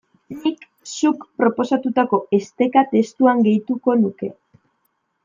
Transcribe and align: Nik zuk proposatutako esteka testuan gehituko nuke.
Nik 0.35 0.63
zuk 0.93 1.27
proposatutako 1.41 2.19
esteka 2.37 2.85
testuan 2.95 3.45
gehituko 3.49 3.97
nuke. 4.05 4.31